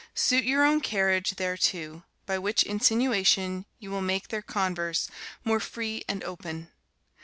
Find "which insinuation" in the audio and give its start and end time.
2.39-3.67